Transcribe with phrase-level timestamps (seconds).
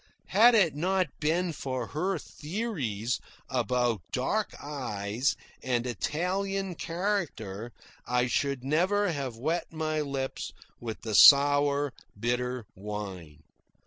[0.29, 3.19] Had it not been for her theories
[3.51, 7.71] about dark eyes and Italian character,
[8.07, 13.43] I should never have wet my lips with the sour, bitter wine.